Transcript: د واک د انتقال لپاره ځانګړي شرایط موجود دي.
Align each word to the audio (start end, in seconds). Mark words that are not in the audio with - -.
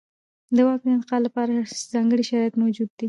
د 0.55 0.57
واک 0.67 0.81
د 0.85 0.87
انتقال 0.95 1.21
لپاره 1.27 1.51
ځانګړي 1.93 2.23
شرایط 2.29 2.53
موجود 2.61 2.87
دي. 2.97 2.99